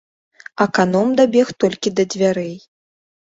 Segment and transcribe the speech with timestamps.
[0.63, 2.51] Аканом дабег толькі да дзвярэй.